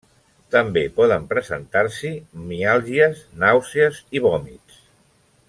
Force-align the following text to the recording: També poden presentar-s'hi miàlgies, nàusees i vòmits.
També 0.53 0.81
poden 0.95 1.27
presentar-s'hi 1.33 2.11
miàlgies, 2.47 3.21
nàusees 3.45 4.01
i 4.21 4.25
vòmits. 4.29 4.83